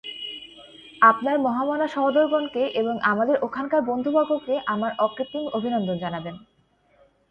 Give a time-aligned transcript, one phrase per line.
[1.01, 6.35] আপনার মহামনা সহোদরগণকে এবং আমাদের ওখানকার বন্ধুবর্গকে আমার অকৃত্রিম অভিনন্দন জানাবেন।